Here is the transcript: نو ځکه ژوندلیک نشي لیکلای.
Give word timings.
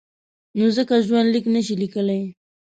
نو 0.57 0.65
ځکه 0.77 0.93
ژوندلیک 1.05 1.45
نشي 1.53 1.75
لیکلای. 1.81 2.21